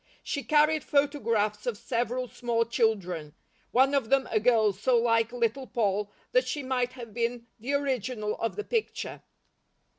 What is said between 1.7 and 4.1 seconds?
several small children, one of